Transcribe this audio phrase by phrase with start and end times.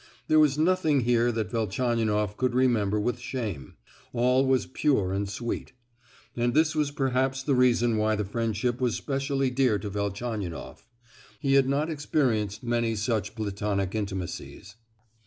[0.27, 5.73] There was nothing here that Velchaninoff could remember with shame—all was pure and sweet;
[6.35, 10.89] and this was perhaps the reason why the friendship was specially dear to Velchaninoff;
[11.39, 14.75] he had not experienced many such platonic intimacies.